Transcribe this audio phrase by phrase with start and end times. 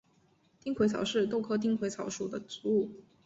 [0.59, 2.89] 丁癸草是豆科丁癸草属的植物。